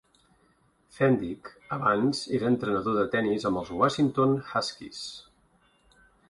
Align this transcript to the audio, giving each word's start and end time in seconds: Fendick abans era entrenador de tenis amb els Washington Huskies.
Fendick 0.93 1.51
abans 1.77 2.21
era 2.37 2.47
entrenador 2.53 2.97
de 3.01 3.03
tenis 3.17 3.45
amb 3.51 3.61
els 3.63 3.71
Washington 3.83 4.35
Huskies. 4.55 5.05